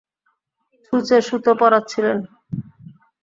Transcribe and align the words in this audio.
ছুঁচে 0.85 1.17
সুতো 1.27 1.51
পরাচ্ছিলেন! 1.59 2.17